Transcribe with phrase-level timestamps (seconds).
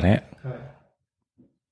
[0.00, 0.54] かね、はい。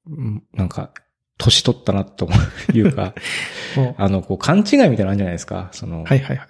[0.08, 0.90] うんなんか、
[1.38, 2.28] 年取ったなと
[2.72, 3.14] いうか、
[3.96, 5.68] あの、こう、勘違いみたいなのあるんじゃないですか。
[5.72, 6.48] その、はいはいはい。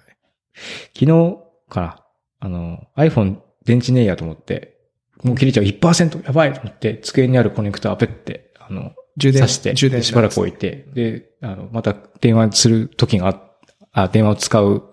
[0.93, 1.37] 昨日
[1.69, 2.03] から、
[2.39, 4.77] あの、iPhone 電池ねえやと思って、
[5.23, 9.43] もう切れちゃう1%やばいと思って、机にあるコネクターペって、あの、充電。
[9.43, 14.91] 挿して、充電でしばらく置いて、で、あの、また電話する時があ、あ、電話を使う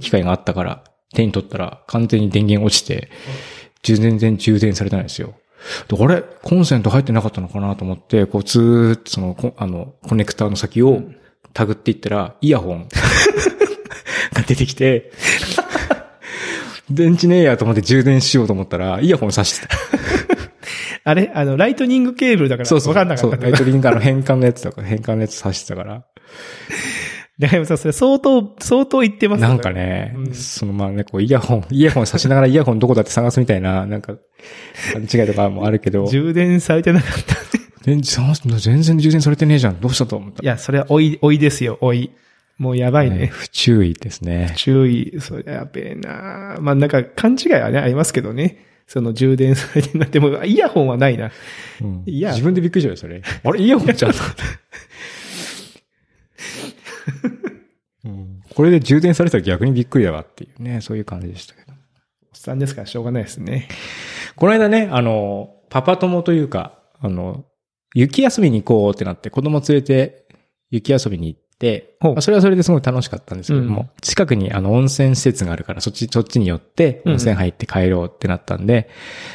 [0.00, 0.84] 機会があったから、
[1.14, 3.10] 手に取ったら完全に電源落ちて、
[3.82, 5.34] 全然充電されてないんですよ。
[5.88, 11.02] で、あれコンセント入ってなかったのかなと思って、こう、ずーっとその、こあの、コネクターの先を
[11.52, 12.88] タグっていったら、イヤホン
[14.34, 15.12] が出てきて、
[16.90, 19.74] 電池ねえやと思って充電しようと思ったら、イヤホン挿してた。
[21.04, 21.30] あれ？
[21.34, 22.94] あの、ライトニングケーブルだから、そうそう。
[22.94, 26.04] わかんなかったライトリンガーの変換のやつとか、変換のやつ挿してたから。
[27.40, 34.14] でもさ、それ相当、相当言ってますよなんかね、うんそのまあね、こう、イヤホン、イヤホン差しながらイヤホンどこだって探すみたいな、なんか、
[34.92, 37.36] 勘違いとかもあるけど、 充電されてなかった。
[37.82, 39.80] 全然全然充電されてねえじゃん。
[39.80, 42.10] どうしたと思ったいや、それは老い、老いですよ、老い。
[42.58, 43.20] もうやばいね。
[43.20, 44.52] ね不注意ですね。
[44.56, 48.66] 注意、それやべえなまあなんか勘違いはね、ありますけどね。
[48.86, 51.30] その充電されてなっても、イヤホンはないな。
[51.80, 53.22] うんいや自分でびっくりしちゃうよ、それ。
[53.44, 54.12] あれ、イヤホンじゃん。
[58.04, 61.72] うんこれで充電されたら逆にびっくりだわっていうね、そういう感じでしたけど。
[61.72, 61.76] おっ
[62.34, 63.68] さんですからしょうがないですね。
[64.36, 67.44] この間ね、あの、パパ友というか、あの、
[67.94, 70.26] 雪遊びに行こうってなって子供連れて
[70.70, 78.88] 雪遊びに行って、まあそれはそれですごい楽しかったんですけども、うん近くにあの温泉施設があるから、そっち、そっちに寄って温泉入って帰ろうってなったんで、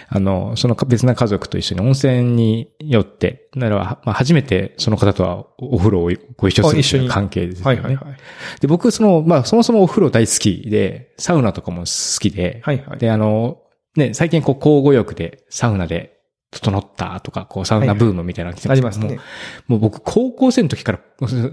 [0.09, 7.81] あの、その別な家族と一緒に温泉に寄って、ならば、まあ、初めてその方とはおお風呂をご一緒する関係ですよね。
[7.81, 8.17] はいはいはい。
[8.59, 12.97] で、僕、その、まあ、そもそもお風呂大好きで、サウナとかも好きで、はいはい。
[12.97, 13.59] で、あの、
[13.95, 16.14] ね、最近こう、交互浴でサウナで
[16.59, 19.19] 整ったとか、こう、サウナブームみたいなのが来てありけどもますね。
[19.67, 20.99] もう僕、高校生の時から、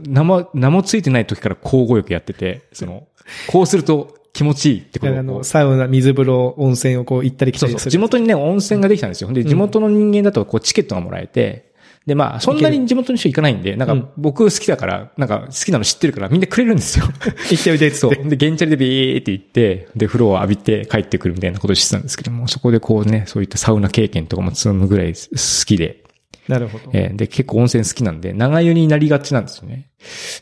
[0.07, 3.07] 名も、名もついてない時から交互浴やってて、その、
[3.49, 7.77] こうすると気持ちいいってことあの、サウナ、水風呂、温泉をこう行ったり来たそうそう。
[7.77, 7.91] りする。
[7.93, 9.33] 地元にね、温泉ができたんですよ。
[9.33, 11.72] で、地元の人間だと、こう、チケットがもらえて、
[12.07, 17.07] で、まあ、そんなに地元の人行かないんで、なんうんか、僕好きだから、なんか、好きなの知ってるから、みんなくれるんですよ。
[17.51, 18.11] 行っておいでそう。
[18.11, 26.03] で、原チャリでビーって行って、で、風呂を浴びて帰ってくるみたいなことをしてたんですけども、そこでこうね、そういったサウナ経験とかも積むぐらい好きで、
[26.49, 26.91] なるほど。
[26.93, 29.89] えーで、結構温泉好きなんで、長湯になりがちなんですよね。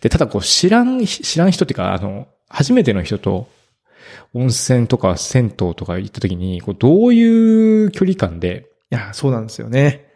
[0.01, 3.49] で、ただこう、知らん、知らん人っていうか、あの、初めての人と、
[4.33, 10.10] 温泉とか銭湯とか行った時に、こう、どういう距離感で、いや、そうなんですよね。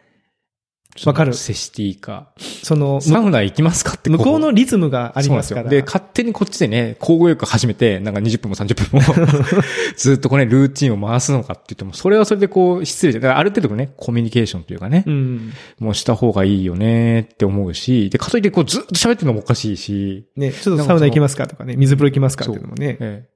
[1.07, 2.29] わかる接していいか。
[2.63, 5.65] その、サウナ行きますかって向こうのリズムがありますから。
[5.65, 9.43] ですよで、勝手にこっちでね、交互浴始めて、なんか20分も30分も、
[9.97, 15.53] ずっとこうね、ルーチンを回すのかって言っても、それはそれでこう、失礼で、だからある程度ね、コミュニケーションというかね、うん。
[15.81, 22.97] もうした方がいいよねって思うし、で、かといってこう、ずっと喋ってるのもおかしいし、ね、ちょっとサウナ行きますかとかね、水風呂行きますかっていうのもね。
[23.01, 23.34] ええ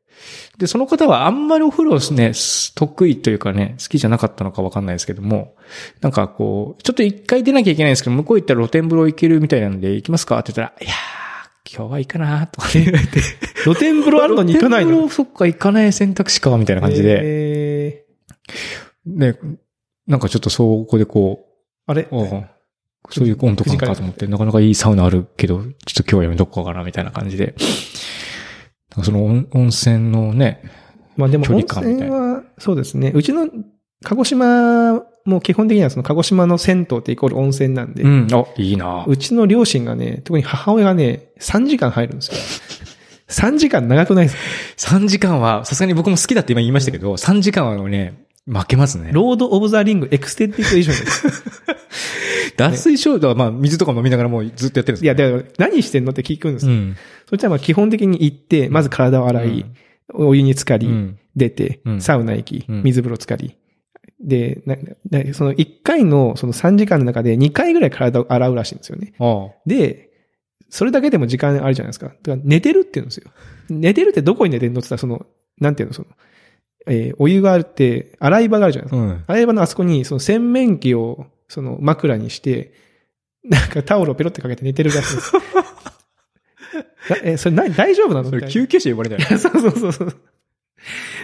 [0.59, 2.33] で、その方はあんまりお風呂ね、
[2.75, 5.55] 得意というかね、好きじゃなかったのかわかんないですけども、
[6.01, 10.39] なんかこう、ちょっと一回出なきゃいけないんですけど、向こう行ったら露天風呂行けるみたいなんで、行きますか？
[10.39, 13.21] って言ったら、いやー、今日はいいかなとかね言われて。
[13.63, 14.91] 露天風呂あるのに行かないの？
[14.91, 17.21] 露天風呂、そっか、行かない選択肢か、みたいな感じで。
[17.23, 18.05] え
[19.07, 19.39] ね、
[20.07, 22.09] なんかちょっとそこでこー、あれ？
[23.11, 27.55] そういう温度感かと思って、なかなかいいサウナあるけど、ちょっと今日はやめとこうかな、みたいな感じで。
[29.05, 30.63] その温温泉のね、
[31.17, 33.13] まあでも温泉は、そうですね。
[33.15, 33.49] うちの、
[34.05, 39.05] 鹿児島も基本的にはその鹿児島の銭湯ってイコール温泉なんで、うん、あ、いいな。
[39.07, 42.37] うちの両親がね、特に母親がね、3時間入るんですよ。
[43.29, 49.11] 3時間長くないですか？3時間は、さすがに僕も好きだって今言いましたけど、3時間はね、負けますね。
[49.13, 51.55] Lord of the Rings Extended Edition です。
[52.57, 56.73] 脱水症状はまあ水とか飲みながらもうずっとやってるんですいや、だから何してんのって聞くんですよ。
[56.73, 56.97] うん。
[57.29, 59.67] そしたらまあ基本的に行って、まず体を洗い、
[60.15, 61.19] お湯に浸かり、うん。
[61.37, 63.55] 出てう、んサウナ行き、うん水風呂浸かり。
[64.21, 64.77] で、な
[65.11, 69.13] なその1回のその3時間の中で2回ぐらい体を洗うらしいんですよね。
[69.67, 70.09] で、
[70.71, 72.07] それだけでも時間あるじゃないですか。
[72.07, 73.31] だから寝てるって言うんですよ。
[73.69, 75.27] 寝てるってどこに寝てるのって言ったら、その、
[75.61, 76.09] なんていうの、その、
[76.87, 79.07] えーお湯があるって、洗い場があるじゃないですか。
[79.07, 79.25] うん。
[79.27, 82.73] 洗い場のあそこに、その洗面器を、その枕にして、
[83.45, 85.33] なんかタオルをペロってかけて寝てるらしいです。
[87.11, 88.31] な え、それ何大丈夫なの？
[88.31, 89.21] それ救急車呼ばれたよ。
[89.39, 90.17] そうそうそうそう。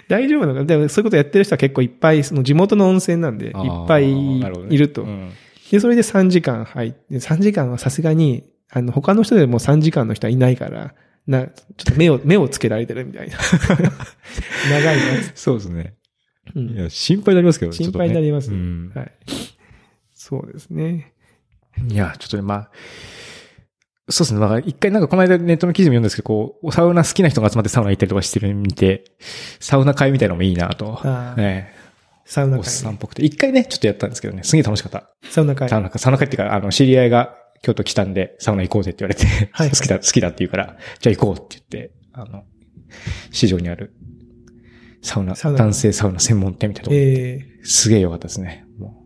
[0.08, 0.60] 大丈夫なの？
[0.60, 3.52] かでもそういうことやってる人は結構いっぱい、その地元の温泉なんで、いっ
[3.86, 4.40] ぱい
[4.70, 5.02] いると。
[5.02, 5.30] うん
[5.70, 10.94] で、それで3時間入って、3時間はさすがに、あの、他の人でも3時間の人はいないから、
[11.26, 13.38] な、ちょっと目を、目をつけられてるみたいな。
[14.70, 15.02] 長いな。
[15.34, 15.94] そうですね。
[16.54, 19.12] うんいや、心配になりますけどね心配になりますちょっとねはい。
[20.12, 21.12] そうですね。
[21.88, 22.70] いや、ちょっとね、まあ、
[24.08, 24.40] そうですね。
[24.40, 29.04] だから一回なんかこの間ネットの記事も読んだんですけど、こう、サウナ好きな人が集まってサウナ行ったりとかしてるの見て、
[29.60, 31.00] サウナ会みたいなのもいいなと。
[31.02, 31.72] ああね
[32.26, 33.24] サウナ会、おっさんっぽくて。
[33.24, 35.10] 一回ね、ちょっとやったんですけどね、すげえ楽しかった。
[35.30, 35.78] サウナ会サ。
[35.78, 42.44] ウナ会、サウナ会っていうか、あの、知り合いが京都来たんで、サウナ行こうぜって言われて、はい 好きだ、好きだって言うから、じゃあ行こうって言って、あの、
[43.30, 43.94] 市場にある、
[45.02, 48.66] サウナ、サウナ男性サウナ専門店みたいなとこ、ええすげえ良かったですね。
[48.78, 49.04] も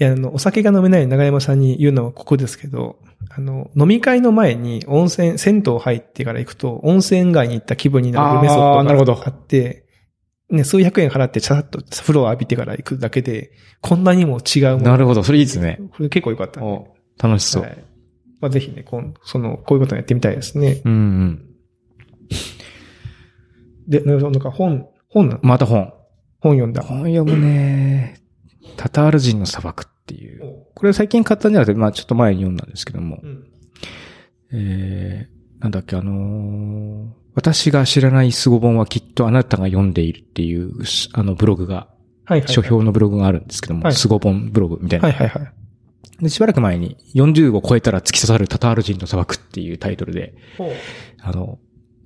[0.00, 2.98] いや、あの、お酒が飲めない長山さんに言うのはここですけど、
[3.30, 9.86] あの、飲み会の前に温泉、銭湯入ってから行くと、温泉街に行った気分になるメソッドがあって、
[10.52, 14.90] ね、数百円払ってちゃっと風呂を浴びてから行くだけで、こんなにも違うもの。
[14.90, 15.78] なるほど、それいいですね。
[15.96, 16.62] これ結構良かった。
[16.62, 17.62] お楽しそう。
[17.62, 17.84] はい。
[18.40, 20.82] まあ、ぜひね、こんその、こういうことやってみたいですね。
[20.84, 21.48] うんうん。
[23.88, 25.92] で、なんか本、本な、また本。
[26.40, 26.82] 本読んだ。
[26.82, 28.20] 本読むね。
[28.76, 30.66] タタール人の砂漠っていう。
[30.74, 33.26] これ最近買ったんじゃなくて、まあちょっと前に読んだんですけどもう。
[33.26, 33.46] ん。
[34.52, 41.88] えー、なんだっけ、あのー私が知らないスゴ本はきっとあなたが読んでいるっていう、すあのブログが、
[42.26, 42.48] はいはい。
[42.48, 45.08] 書評のブログがあるんですけども、はいスゴ本ブログみたいな。
[45.08, 45.52] はいはいはい。
[46.20, 50.34] で、しばらく前に40を超えたら突き刺さるタタール人の砂漠っていうタイトルで、
[51.20, 51.58] あの、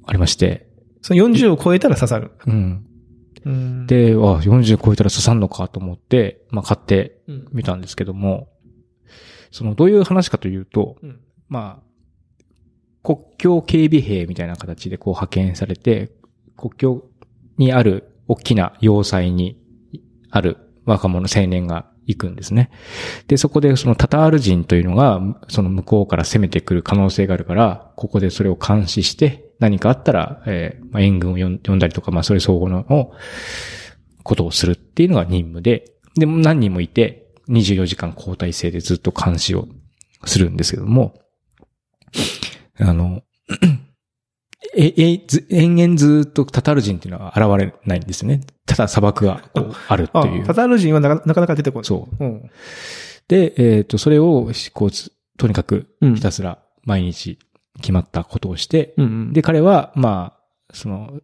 [0.05, 0.69] ありまして、
[1.03, 2.33] その40を超えたら刺さる。
[2.47, 2.87] うん。
[3.45, 8.49] うん、で、あ、40超えたら刺さんのかと思って、まあ買ってうん、みたんですけども、
[9.51, 11.21] その、どういう話かというと、うん。
[11.49, 11.87] まあ、
[13.03, 16.11] 国境警備兵みたいな形でこう派遣されて、
[16.57, 17.05] 国境
[17.57, 19.61] にある大きな要塞に
[20.31, 22.71] ある若者青年が行くんですね。
[23.29, 33.13] で、そこでそのタタール人というのが、その向こうから攻めてくる可能性があるから、ここでそれを監視して、何かあったら、えーまあ、援軍を呼んだりとか、まあ、それ相互の
[34.23, 39.69] ことをするっていうのが任務で、で、何人もいて、24時間交代制でずっと監視を
[40.25, 41.15] するんですけども、
[42.79, 43.23] あの、
[44.77, 48.43] え、え、ず延々ずっとタタール人っていうのは現れないんですね。
[48.67, 50.55] ただ砂漠がこうあるってあいうタ。
[50.55, 51.85] タール人はなかなか出てこない。
[51.85, 52.25] そう。
[52.25, 52.51] うん。
[53.29, 57.39] で、えっ、と、それを、こうつ、とにかくうんひたすら毎日
[57.81, 59.33] 決まったことをして、うんうん。
[59.33, 61.21] で、彼は、まあ、その、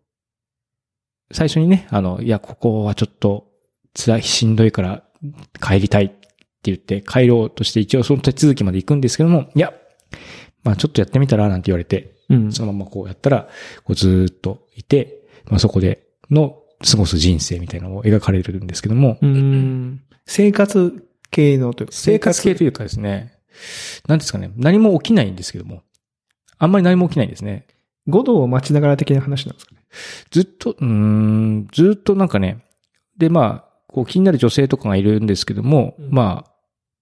[1.32, 3.50] 最初にね、あの、いや、ここはちょっと
[3.94, 5.04] 辛い、しんどいから
[5.60, 6.16] 帰りたいって
[6.64, 9.72] 言って帰ろうとして一応その手続きまで行くんですけども、いや、
[10.64, 12.52] まあちょっとやってみたらなんて言われて、うん。
[12.52, 13.48] そのままこうやったら、
[13.84, 16.58] こうずーっといて、まあそこでの
[16.90, 20.02] 過ごす人生みたいなのを描かれるんですけども、うん。
[20.26, 21.92] 生活系のというか。
[21.94, 23.34] 生活系というかですね、
[24.08, 25.82] なんですかね、何も起きないんですけども、
[26.58, 27.66] あんまり何も起きないんですね。
[28.08, 29.80] 五道を待ちながら的な話なんですかね？
[30.30, 32.64] ずっと、うーん、ずっとなんかね、
[33.16, 36.52] で、まあ、こう気になる女性とかがいるんですけども、うんまあ、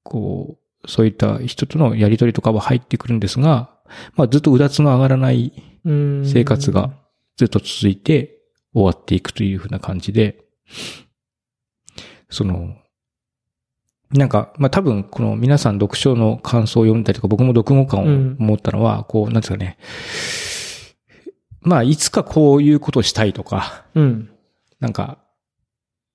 [0.02, 3.70] こう、そういった人とのやりとりとかは入ってくるんですが、
[4.14, 5.52] まあずっとうだつの上がらない
[5.84, 6.26] うん。
[6.26, 6.90] 生活が
[7.36, 8.38] ずっと続いて
[8.74, 10.44] 終わっていくというふうな感じで、
[12.28, 12.76] その、
[14.10, 18.04] なんか、まあ多分この皆さん読書の感想を読んだりとか僕も読後感を
[18.38, 19.78] 思ったのは、こう、なんですかね、
[21.62, 24.30] まあいつかこういうことをしたいとか、うん。
[24.80, 25.18] なんか、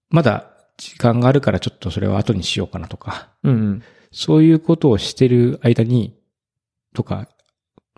[0.09, 3.83] まだ時間があるからちょっとそれを後にしようかなとか、うんうん。
[4.11, 6.17] そういうことをしてる間に、
[6.93, 7.27] とか、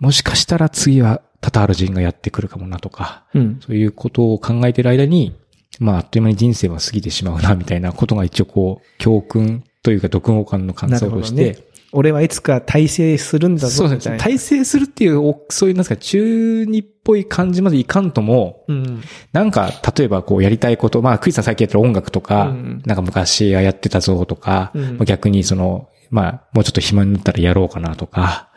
[0.00, 3.60] もしかしたら次はタタール人がやってくるかもなとか、うん。
[3.60, 5.36] そういうことを考えてる間に、
[5.78, 14.18] まああっという間に人生は過ぎてしまうな、みたいなことが一応こう、教訓というか読後感の感想として、俺はいつか大成するんだぞ、そうですね。
[14.18, 19.02] 体制するっていう、おそういう、なんですか、中二っぽい感じまでいかんとも、うん。
[19.32, 28.47] なんか、例えばこうやりたいこと、まあ、クイズさん最近やってる音楽とか、うんなんか昔はやってたぞとか、うんまあ逆にその、まあ、もうちょっと暇になったらやろうかなとか、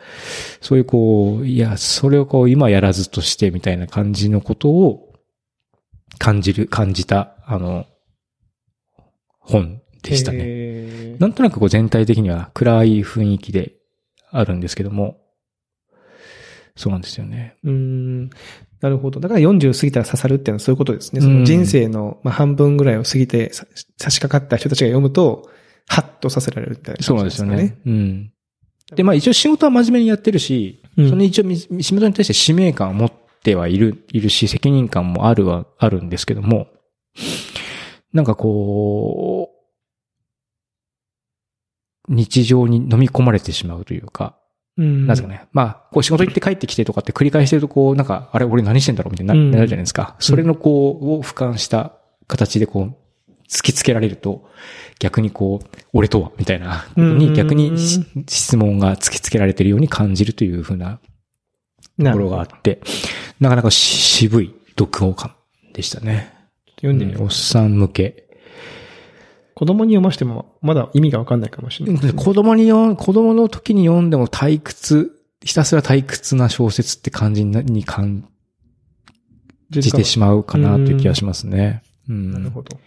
[0.60, 5.12] そういうこう、いや、それをこう今やらずとしてみたいな感じのことを
[6.18, 7.86] 感じる、感じた、あの、
[9.38, 10.38] 本でしたね。
[10.44, 13.74] ねなんとなくこう全体的には暗い雰囲気で
[14.30, 15.18] あるんですけども、
[16.76, 17.56] そうなんですよね。
[17.64, 18.30] うん。
[18.80, 19.20] なるほど。
[19.20, 21.20] だから40過ぎたら刺さるっていうのはそういうことですね。
[21.20, 23.66] そうんの人生の、まあ、半分ぐらいを過ぎてさ
[23.98, 25.50] 差し掛かった人たちが読むと、
[25.86, 27.78] ハッとさせられるみたいなそうですよね。。
[27.84, 28.32] うん。
[28.94, 36.68] で、まあ一応仕事は真面目にやってるし、うんその一応み仕事に対して使命感を持ってはいる、いるし、責任感もあるは、あるんですけども、
[38.12, 39.50] なんかこ
[42.08, 44.36] う、日常に飲み込まれてしまうというか、
[44.76, 45.06] うん。
[45.06, 45.46] なんですかね。
[45.52, 50.16] まあ、こう仕事行って帰ってきてとかって繰り返してるとこう、なんか、あれ俺何してんだろうみたいになるじゃないですか。
[50.18, 51.92] それのこう、を俯瞰した
[52.26, 52.94] 形でこう、
[53.52, 54.48] 突きつけられると、
[54.98, 61.00] 逆にこう、俺とはみたいな、うんに逆にし質問が突きつけられてるように感じるというふうな
[61.98, 62.30] ところ。
[62.30, 62.80] があって、
[63.38, 65.34] なかなかし渋い読後感
[65.74, 66.32] でしたね。
[66.76, 68.28] 読んでみようおっさん向け。
[69.54, 72.12] 子供に読ましても、まだ意味がわかんないかもしれない。
[72.14, 75.12] 子供に読ん、子供の時に読んでも退屈、
[75.44, 78.26] ひたすら退屈な小説って感じに感
[79.68, 81.82] じてしまうかなという気がしますね。
[82.08, 82.32] うん。
[82.32, 82.78] なるほど。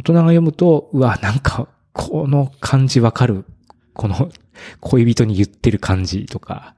[0.00, 3.44] 大人が読むと、うわ、なんか、この感じわかる。
[3.92, 4.30] この
[4.80, 6.74] 恋人に言ってる感じとか。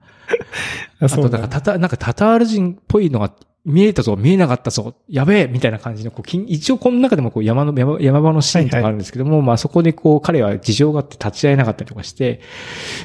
[1.01, 1.61] あ、あと、そうだなんか。
[1.61, 3.33] タタ、なんかタタール人っぽいのが
[3.65, 12.41] 見えたぞ、見えなかったぞ、やべえみたいな感じの、こう、一応この中でもこう山の、山山場のシーンとかあるんですけども、まあそこでこう、彼は事情があって立ち会えなかったりとかして、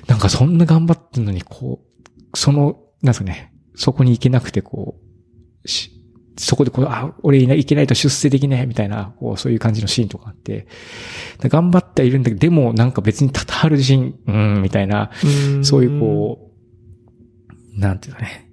[0.07, 4.97] なんかそんな頑張ってんのに、こう、その、なんですかね、そこに行けなくて、こ
[5.63, 5.91] う、し
[6.37, 10.67] そこでこう、あ、俺いない、行けないと出世できないみたいな、こう、そういう感じのシーンとかあって、
[11.39, 16.51] で頑張ってはいるんだけど、でもなんか別にタタール人、うん、みたいな、うんそういうこ
[17.75, 18.49] う、なんていうかね。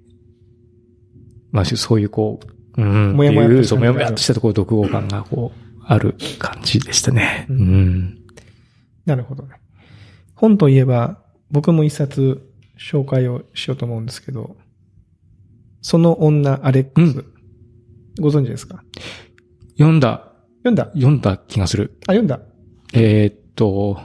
[1.51, 2.39] まあ、そういうこ
[2.77, 3.13] う、うん。
[3.15, 7.45] もやもやっともやもやっとしたところ、読後感がこう、ある感じでしたね。
[7.49, 8.17] ううんん。
[9.05, 9.55] なるほどね。
[10.35, 14.57] 本といえば、僕も一冊紹介をしようと思うんですけど、
[15.81, 17.25] その女アレックス、う
[18.19, 18.83] ご存知ですか？
[19.77, 20.85] 読んだ、読んだ？
[20.93, 21.97] 読んだ気がする。
[22.07, 22.41] あ、読んだ。
[22.93, 23.99] えーっと、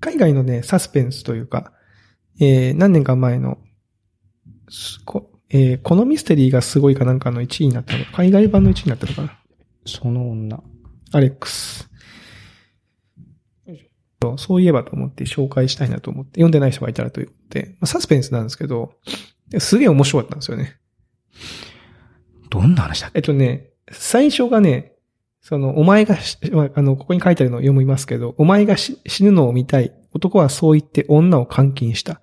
[0.00, 1.72] 海外のね、サスペンスというか、
[2.40, 3.58] えー、何年か前の、
[4.68, 8.04] すこえー、このミステリーがすごいかなんかの1位になったの。
[8.06, 9.38] 海外版の1位になったのかな
[9.84, 10.60] その女。
[11.12, 11.88] アレックス。
[14.38, 18.94] そういえばと思って紹介したいなと思って、読んでない人がいたらと言って、まあサスペンスなんですけど、
[19.58, 20.76] すげえ面白かったんですよね。
[22.50, 23.18] どんな話だっけ？
[23.18, 24.92] えっとね、最初がね、
[25.40, 29.92] その、お前がああの、ここに書いてあるのを読みますけど、お前がし死ぬのを見たい。
[30.12, 32.20] 男はそう言って女を監禁した。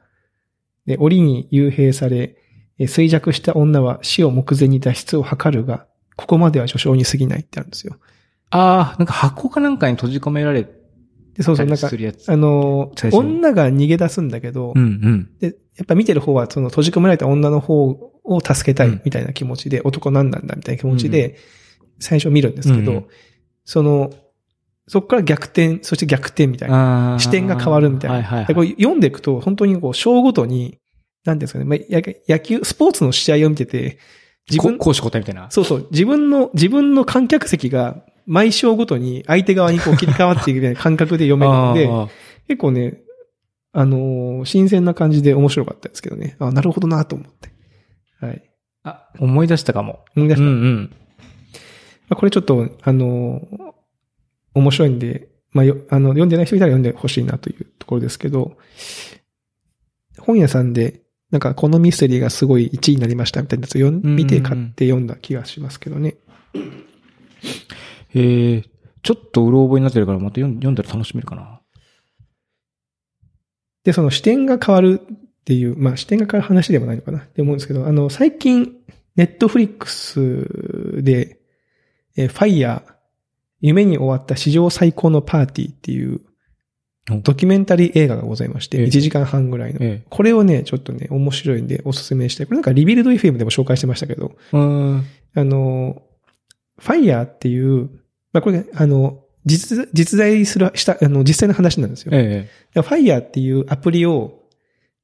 [0.86, 2.36] で、檻に幽閉され、
[2.80, 7.98] え衰弱した女は死を目前に脱出を図るが、ここまでは序章に過ぎないってあるんですよ。
[8.50, 10.68] ああ、なんか箱かなんかに閉じ込められ
[11.36, 11.90] で、そうそう、なんか。
[12.28, 15.30] あの女が逃げ出すんだけど、うんうん。
[15.40, 17.86] で、やっぱ見てる方は、その閉じ込められた女の方
[18.24, 21.38] を助けたうんいみたいな気持ちで、男なんなんだみたいな気持ちで、
[22.00, 23.06] 最初見るんですけど、うんうん
[23.66, 24.12] その、
[24.88, 27.18] そこから逆転、そして逆転みたいな。
[27.20, 28.16] 視点が変わるみたいな。
[28.18, 28.48] はいはい、はい。
[28.48, 30.80] でこれ読んでいくと、本当にこう、章ごとに、
[31.24, 33.98] なんですかね、まあ、や野球、スポーツの試合を見てて、
[34.50, 35.50] 自分、こ攻守交代みたいな？
[35.51, 41.89] そうそう、自分の、自分の観客席が、毎章ごとに相手側にこう 切り替わっていくみたいな感覚で読めるので、
[42.47, 43.00] 結構ね、
[43.73, 46.35] あのー新鮮な感じで面白かったですけどね。
[46.39, 47.50] あ、なるほどなと思って。
[48.19, 48.43] はい。
[48.83, 50.05] あ、思い出したかも。
[50.15, 50.43] 思い出した？
[50.43, 50.91] まうんうん。
[52.09, 53.73] あこれちょっと、あのー
[54.55, 58.55] 面白いんで、まあ、よ、あの、読んでない人いたら読んでほしいなというところですけど、
[60.19, 61.01] 本屋さんで、
[61.34, 66.13] なんかこのミステリーがすごい1位になりましたみたいなやつを見て買って読んだ気がしますけどね。
[68.10, 68.63] へえ、
[69.02, 71.60] ちょっとうろ覚えになってるからまた読ん読んだら楽しめるかな。
[73.84, 78.72] で、その視点が変わるっていう、まあ視点が変わる話でもないのかなって思うんですけど、あの、最近、
[79.16, 81.40] ネットフリックスで、
[82.16, 82.93] えー FYRE、
[83.60, 86.22] 夢に終わった史上最高のパーティーっていう
[87.05, 89.79] ドキュメンタリー映画がございまして、ええ1時間半ぐらいの。
[89.81, 94.36] えこれをね、ちょっとね、面白いんでおすすめして、これなんかリビルド FM でも紹介してましたけど。
[95.36, 96.01] あの、
[96.77, 97.89] ファイヤーっていう、
[98.31, 102.12] まあこれ、あの、実、実在する、した、あの、実際の話なんですよ。
[102.13, 104.43] えファイヤーっていうアプリを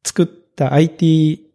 [0.05, 1.49] 作った IT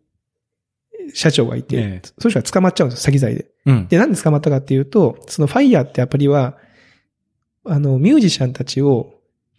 [1.14, 3.46] 社長がいて、ええその人が捕まっちゃうんですよ、詐欺罪で。
[3.66, 3.70] え。
[3.70, 3.88] うん。
[3.88, 6.58] で、なんで捕まったかっていうと、そのファイヤーってアプリは、
[7.64, 9.13] あの、ミュージシャンたちを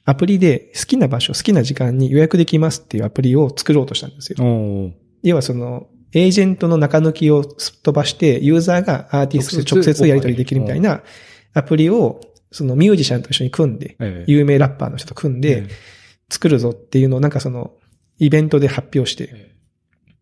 [0.06, 4.94] アプリで好きな場所、好きな時間に予約できますっていうアプリを作ろうとしたんですよ。
[5.24, 11.02] 要はその、エージェントの中抜きをすっ飛ばして、ユーザーがアーティストと直接やり取りできるみたいな
[11.54, 12.22] アプリを、
[12.52, 14.32] そのミュージシャンと一緒に組んで、ええ。
[14.32, 15.70] 有名ラッパーの人と組んで、え
[16.30, 17.74] 作るぞっていうのをなんかその、
[18.18, 19.56] イベントで発表して、え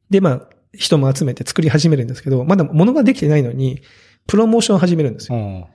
[0.10, 3.82] で、まあ、人も集めて作り始めるんですけど、まだ物ができてないのに、
[4.25, 5.38] プロモーションを始めるんですよ。
[5.38, 5.66] うん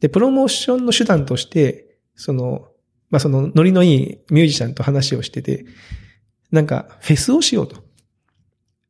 [0.00, 2.68] で、プロモーションの手段として、その、
[3.10, 5.64] まあ、その、ノリのいいミュージシャンと話をしてて、
[6.50, 7.84] なんか、フェスをしようと。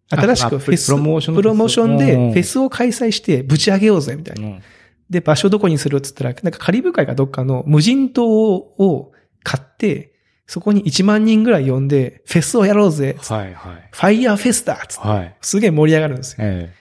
[0.08, 4.48] 新しあくフェス、プロモーションのプロモーションでうんフェスを開催してぶち上げようぜ、みたいな。
[4.48, 4.62] うん
[5.08, 9.12] で、場所どこにするって言ったら、なんかカリブ海かどっかの無人島を
[9.44, 10.14] 買って、
[10.46, 13.16] そこに1万人ぐらい呼んで、フェスをやろうぜ。
[13.20, 13.88] はいはい。
[13.92, 15.36] ファイヤーフェスだつってはい。
[15.40, 16.36] すげえ盛り上がるんですよ。
[16.40, 16.72] え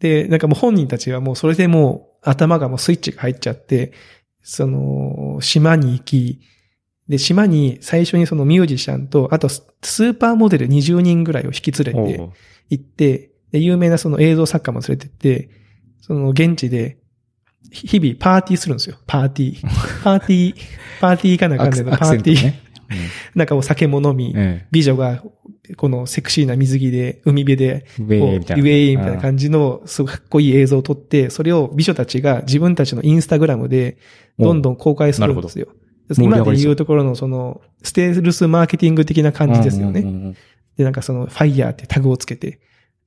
[0.00, 3.92] で、なんかもう本人たちはもうそれでもう頭がもうスイッチが入っちゃって、
[4.50, 6.40] その、島に行き、
[7.06, 12.30] で、島に最初にそのミュージシャンと、あとスーパーモデル20人ぐらいを引き連れて
[12.70, 15.50] 行って、で、有名なその映像作家も連れてって、
[16.00, 16.96] その現地で、
[17.70, 18.96] 日々パーティーするんですよ。
[19.06, 19.68] パーティー。
[20.02, 20.56] パーティー、
[20.98, 22.42] パーティーかなんかんだけど、アクセントパーティー。
[22.42, 22.60] ね。
[23.36, 24.34] なんかお酒も飲み、
[24.70, 25.22] 美女が、
[25.76, 28.02] このセクシーな水着で、海辺で、え。
[28.02, 28.62] ウェイみたいな。
[28.62, 33.98] ウェイみたいな感じの、すごいかっこいい映像を撮って、それを美女たちが自分たちのインスタグラムで、
[34.38, 35.68] どんどん公開するんですよ。
[36.18, 40.34] 今で言うところのその、ステルスマーケティング的な感じですよね。
[40.76, 42.60] で、なんかその、ファイヤーってタグをつけて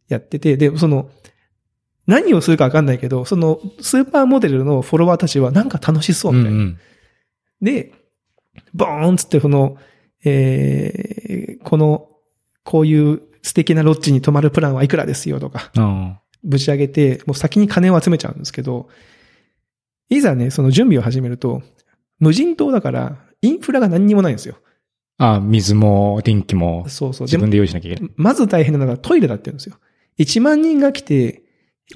[0.07, 1.09] やってて、で、その、
[2.05, 6.57] 何をするかわかんないけど、その、スーパーモデルのフォロワーたちはなんか楽しそうみたいな。
[6.57, 6.77] うんうん。
[7.61, 7.93] で、
[8.73, 9.77] ボーンつってこの、
[10.23, 12.09] えー、この、
[12.63, 18.89] こういう素敵なロッジに泊まるプランはいくらですよとか、あぶち上げて、もう先に金を集めちゃうんですけど、
[20.09, 21.61] いざね、その準備を始めると、
[22.19, 24.57] 無人島だから、インフラが何にもないんですよ。
[25.17, 25.35] あ。
[25.35, 27.27] あ水も電気もそうそう。
[27.27, 28.09] 自分でで用意しなきゃいけない。
[28.09, 29.77] もまず大変なのがトイレだって言うんですよ。
[30.19, 31.43] 1万人が来て、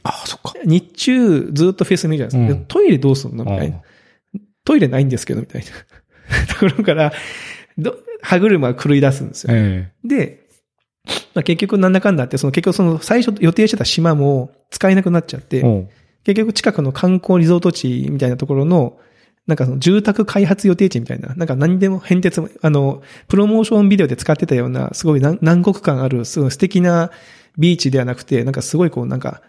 [0.03, 0.53] ああ、そっか。
[0.63, 2.53] 日中ずっとフェス見るじゃないですか。
[2.53, 3.81] うんでトイレどうすんのみたいな。
[4.63, 5.67] トイレないんですけど、みたいな。
[6.53, 7.13] ところから、
[7.77, 9.53] ど歯車が狂い出すんですよ。
[9.53, 10.44] えで、
[11.33, 15.61] まあ、結局なんだかんだって、その結局その最初予定してた島も使えなくなっちゃって、
[16.23, 18.97] 結局近くの観光リゾート地みたいなところの、
[19.47, 27.11] なんかその住宅開発予定地みたいな、なんか何でも変哲も、あの、プロモーションビデオで使ってたような、すごい南南国感ある、すごい素敵な
[27.57, 29.41] ビーチではなくて、なんかすごいこう、なんか、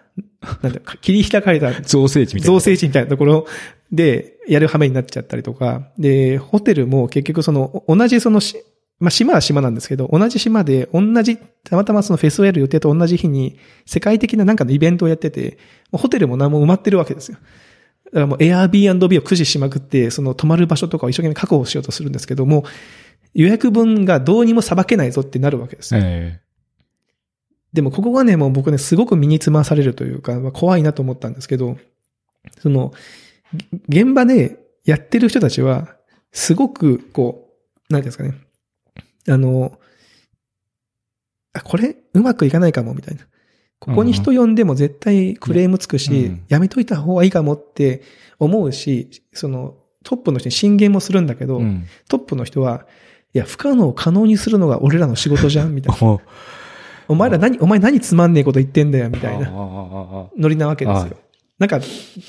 [0.63, 2.55] なんだ切り開かれた造成地みたいな。
[2.55, 3.47] 造成地みたいなところ
[3.91, 8.57] でやる羽目になっちゃったりとか、で、ホテルも結局その、同じそのし、
[8.99, 15.59] まあ、島は島なんですけど、同じ島で同じ、たまたまそのフェスをやる予定と同じ日に、世界的ななんかのイベントをやってて、
[15.93, 17.38] ホテルも何も埋まってるわけですよ。
[18.07, 22.65] だからもう Airbnb を駆使しまくって、その泊まる場所とかを一生懸命確保しようとするんですけども、
[23.35, 26.00] 予約分がどうにもさばけないぞってなるわけですよ。
[26.02, 26.41] え
[27.75, 31.76] でもここがね、もう僕ね、すごく身につまされるというか、まあ怖いなと思ったんですけど、
[32.61, 32.95] その、
[33.89, 35.95] げ現場でやってる人たちは、
[36.32, 37.50] すごく、こ
[37.91, 38.46] う、なんていうんですかね、
[39.28, 39.78] あの、
[41.52, 43.23] あ、これ、うまくいかないかも、みたいな。
[43.78, 48.02] ここに人呼んでも絶対クレームつくし、うんやめといた方がいいかもって
[48.39, 51.62] 思うし、その、トップの人に進言もするんだけど、え。
[51.62, 51.86] うん。
[52.08, 52.86] トップの人は、
[53.34, 56.19] いや、不可能を可能にするのが俺らの仕事じゃん、みたいな。
[57.08, 61.17] お前ら何、お前何つまんねえこと言ってんだよ、みたいなノリなわけですはいよ。
[61.58, 61.80] なんか、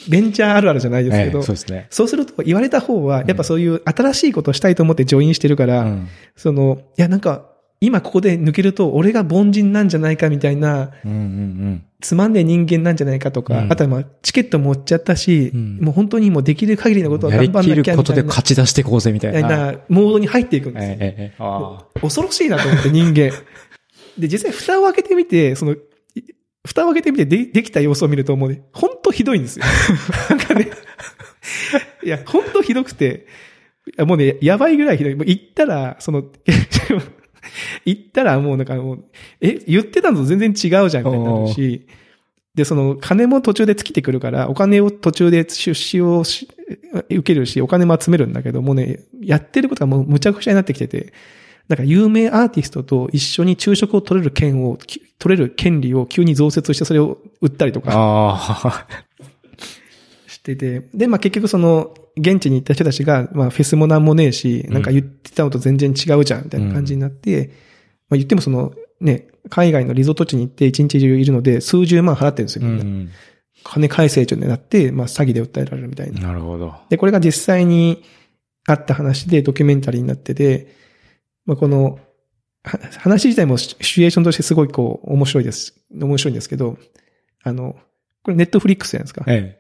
[0.10, 1.88] ベンチャーあるあるじゃないですけええど、そうですね。
[1.90, 6.08] そうすると言われた方は、やっぱそういう新しいことをしたいと思ってジョインしてるから、うん。
[6.38, 19.48] その、いやなんか、今ここで抜けると俺が凡人なんじゃないかみたいな、うんうんつまんねえ人間なんじゃないかとか、うんあとはまあチケット持っちゃったし、うんもう本当にもうできる限りのことをやり頑張んなきることきゃみたいな、で勝ち出していこうぜみたいな。
[19.48, 20.96] なモードに入っていくんですよ。
[21.00, 22.00] ええ。
[22.02, 23.32] 恐ろしいなと思って人間。
[24.18, 25.78] で、実際蓋を開けてみて、その、い
[26.68, 29.66] 蓋を開けてみてでできた様子を見るともうね、ほんとひどいんですよ。
[30.30, 30.70] なんかね、
[32.04, 33.26] いや、ほんとひどくて、
[34.00, 35.16] もうね、やばいぐらいひどい。
[35.16, 36.24] もう行ったら、その、
[37.86, 39.04] 行ったらもうなんかもう、
[39.40, 41.88] え、言ってたのと全然違うじゃんみたいになるし、
[42.54, 46.50] で、その、金も途中で尽きてくるから、お金を途中で出資をし
[47.10, 51.14] 受けるし、お金も集めるんだけど、もうね、やってることがもうむちゃくちゃになってきてて、
[51.68, 58.88] なんか有名アーティストと一緒に昼食を取れる権を、き取れる権利を急に増設してそれを売ったりとか。
[60.28, 67.52] してて、で、まあ結局その、現地に行った人たちが、まあフェスもなんもねえし、うんなんか言ってたのと全然違うじゃん、みたいな感じになって、
[68.10, 72.84] まあ言ってもその、ね、海外のリゾート地に行って一日中いるので、数十万払ってるんですよ、うみんな。
[72.84, 73.10] ん。
[73.64, 76.22] 金返せちょになって、まあ詐欺で訴えられるみたいな。
[76.22, 76.74] なるほど。
[76.90, 78.04] で、これが実際に
[78.66, 80.68] あった話でドキュメンタリーになってて、
[81.48, 81.98] まあ、この、
[82.64, 85.74] は話自体もシシチュエーションとしてすごいこう、面白いです。
[85.92, 86.78] 面白いんですけど、
[87.44, 87.76] あの、
[88.22, 89.24] これネットフリックスじゃないですか。
[89.28, 89.60] え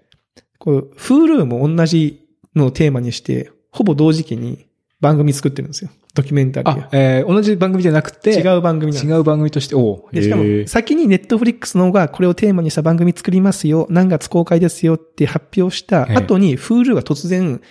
[0.59, 4.67] こう、Hulu も同じのをテーマにして、ほぼ同時期に
[4.99, 5.89] 番組作ってるんですよ。
[6.13, 6.63] ドキュメンタえ。
[6.63, 17.61] リーあ、えー同じ番組じゃなくて、違う番組違う番組として、おうで、しかも先にネットフリックスの方がこれをテーマにした番組作りますよ、何月公開ですよって発表した後に、Hulu が突然、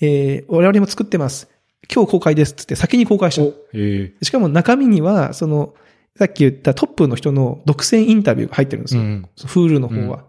[0.00, 1.48] えー、我々も作ってます。
[1.92, 4.24] 今日公開ですっつって先に公開した。
[4.24, 5.74] しかも中身には、その、
[6.16, 9.02] さっき言ったトップの人の独占インタビューが入ってるんですよ。
[9.02, 9.28] うん。
[9.36, 10.24] Hulu の方は。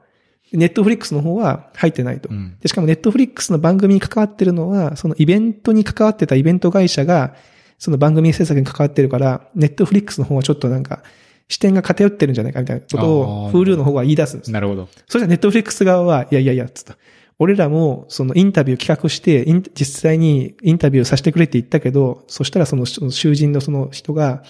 [0.54, 2.30] ネットフリックスの方は入ってないと。
[2.30, 2.58] うん。
[2.60, 7.36] でしかもネットフリックスの番組に関わってるのは、そのイベントに関わってたイベント会社が、
[7.78, 11.04] その番組制作に関わってるから、ネットフリックスの方はちょっとなんか、
[11.48, 14.52] 視点が偏ってるんじゃないかみたいなことをあー Hulu の方は言い出すんです。
[14.52, 14.88] なるほど。
[15.08, 16.98] それじゃネットフリックス側は、いやいやいや、つった。
[17.40, 24.44] 俺らもそのインタビュー企画して、実際にインタビューさせてくれって言ったけど、そしたらその囚人のその人が、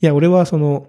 [0.00, 0.88] いや、俺はその、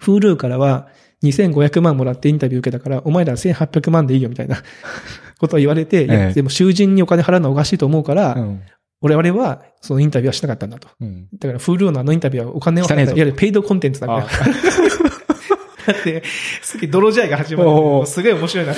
[0.00, 0.88] Hulu からは
[1.22, 4.62] 2500万もらってインタビュー受けたから、お前ら1800万でいいよみたいな
[5.40, 8.60] ことを言われて、でも囚人にお金払うのはおかしいと思うから、うん。
[9.00, 10.88] 俺々はそのインタビューはしなかったんだと。
[11.00, 11.28] うん。
[11.38, 14.18] だから Hulu のあのインタビューはお金をいわゆるペイドコンテンツだから。
[14.18, 14.22] あ
[15.92, 16.22] だって、
[16.62, 18.06] すげえ泥試合が始まる。
[18.06, 18.74] すごい面白いな。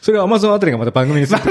[0.00, 1.40] それは Amazon あたりがまた番組にする。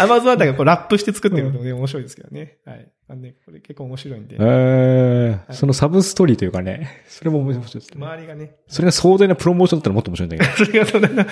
[0.00, 2.58] アマゾンあたりがこうラップして作ってるので面白いですけどね。
[2.64, 2.88] はい。
[3.08, 4.36] あのね、これ結構面白いんで。
[4.38, 7.96] ええそのサブストーリーというかね、それも面白いですね。
[7.96, 10.50] 周りがね、それが壮大なプロモーションだったらもっと面白いんだけど。
[10.66, 11.26] それがそんな、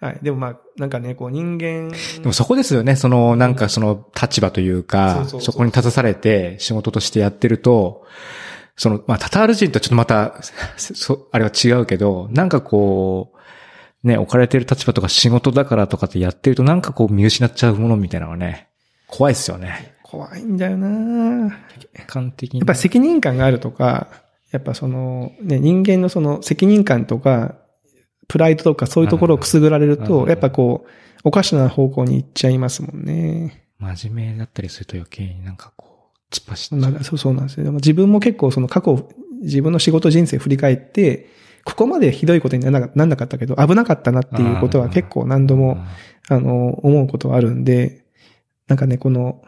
[0.00, 0.18] はい。
[0.22, 8.04] でもまあ、なんかね、こう人間、でもそこですよね、その、なんかその立場というかそそこに立たされて仕事としてやってると、
[8.76, 10.36] その、まあ、タタール人とはちょっとまた、
[10.76, 13.35] そ、あれは違うけど、なんかこう、
[14.06, 18.68] ね、置かれてる立場とか仕事だからとかってやってるとなんかこう見失っちゃうものみたいなのがね、
[19.08, 19.96] 怖いですよね。
[20.04, 21.52] 怖いんだよなや
[21.96, 22.62] 客観的に。
[22.62, 24.08] っぱ責任感があるとか、
[24.52, 27.56] やっぱその、ね、人間のその責任感とか、
[28.28, 30.90] プライドとかそういうところをくすぐられると、うんやっぱこう、
[31.24, 33.66] おかしな方向に行っちゃいますもんね。
[33.80, 36.92] 真面目だったりすると余計になんかこう、突っ走っちゃう。
[36.92, 37.64] まあ、そうそうなんですよ。
[37.64, 39.08] でも自分も結構その過去、
[39.42, 41.28] 自分の仕事人生振り返って、
[41.66, 45.76] ここまでひどいことにならななんなかったけど、危なかったなっていうことは結構何度も、
[46.28, 48.04] あの、思うことはあるんで、
[48.68, 49.42] なんかね、この、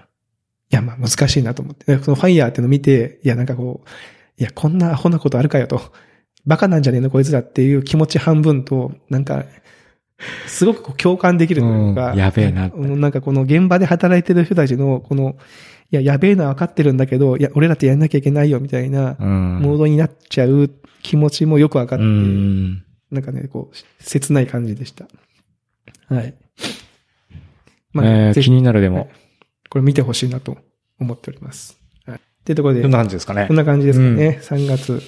[0.70, 1.96] いや、まあ難しいなと思って。
[1.96, 3.88] でそのファイヤーってのを見て、いや、なんかこう、
[4.36, 5.80] いや、こんなアホなことあるかよと。
[6.44, 9.44] バカなんじゃねえのこいつらっていう気持ち半分と、なんか、
[10.46, 15.36] すごくこう共感できるというか、うんやべえなうんなんかこの現場で働いてる人たちの、この、
[15.90, 19.60] いや、やべえのは分かってるんだけど、いや、俺らってやんなきゃいけないよみたいな、うん。
[19.60, 20.70] モードになっちゃう
[21.02, 22.84] 気持ちもよく分かって、うん。
[23.10, 25.06] なんかね、こう、切ない感じでした。
[26.08, 26.34] はい。
[27.94, 29.08] えーぜひ気になるでも。
[29.70, 30.58] これ見てほしいなと
[31.00, 31.78] 思っております。
[32.06, 32.16] はい。
[32.16, 33.56] っていうところで、どんな感じですかねこん。
[33.56, 34.40] な感じですかね。
[34.42, 35.02] 3月、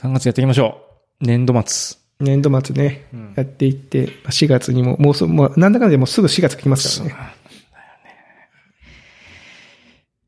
[0.00, 0.80] 3月やっていきましょ
[1.20, 1.26] う。
[1.26, 2.07] 年度末。
[2.20, 7.16] 年度末ね、うんやっていって、まあ4月にも、もうすぐ、もうなんだかんだでもうすぐ4月来ますからね。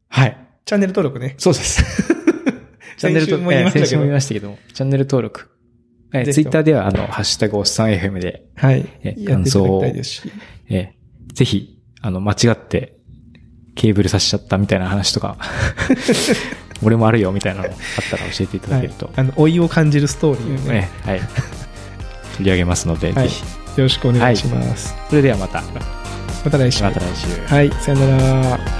[0.08, 0.36] はい。
[0.64, 1.34] チャンネル登録ね。
[1.38, 1.82] そうです。
[2.96, 5.48] チャンネル登録、先週も言いましたけどえー先週も言いましたけども、チャンネル登録。
[6.12, 8.86] えツイッターでは、あの、ハッシュタグおっさん FM で、はい。
[9.02, 10.32] えやっていただきたいですし。
[10.68, 12.96] えーぜひ、あの、間違って、
[13.76, 15.36] ケーブルさしちゃったみたいな話とか、
[16.82, 17.72] 俺もあるよみたいなのあっ
[18.10, 19.10] たら教えていただはいけると、。
[19.14, 21.20] あの、老いを感じるストーリーをね、えーはい。
[22.40, 23.42] 取り上げますので、はいぜひ。
[23.76, 24.94] よろしくお願いします。
[25.08, 25.62] それではまた、
[26.44, 26.82] また来週。
[26.82, 27.46] また来週。
[27.46, 28.79] はい、さよなら。